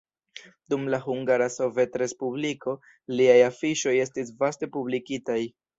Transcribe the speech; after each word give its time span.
Dum 0.73 0.87
la 0.93 0.99
Hungara 1.03 1.49
Sovetrespubliko 1.57 2.75
liaj 3.21 3.39
afiŝoj 3.53 3.97
estis 4.09 4.37
vaste 4.45 4.77
publikitaj. 4.79 5.43